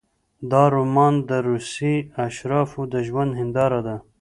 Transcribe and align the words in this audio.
دا 0.51 0.63
رومان 0.75 1.13
د 1.29 1.31
روسیې 1.49 1.95
د 2.13 2.15
اشرافو 2.27 2.81
د 2.93 2.95
ژوند 3.07 3.31
هینداره 3.39 3.79
ده. 3.87 3.95